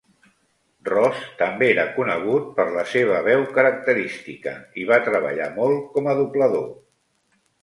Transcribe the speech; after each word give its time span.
Ross 0.91 1.17
també 1.41 1.67
era 1.73 1.83
conegut 1.97 2.47
per 2.55 2.65
la 2.77 2.85
seva 2.93 3.19
veu 3.27 3.43
característica 3.59 4.55
i 4.85 4.87
va 4.95 4.99
treballar 5.11 5.51
molt 5.61 5.87
com 5.99 6.11
a 6.11 6.17
doblador. 6.23 6.67